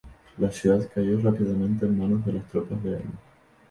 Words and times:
La 0.39 0.49
ciudad 0.51 0.89
cayó 0.91 1.19
rápidamente 1.21 1.85
en 1.85 1.95
manos 1.99 2.25
de 2.25 2.33
las 2.33 2.49
tropas 2.49 2.81
leales. 2.83 3.05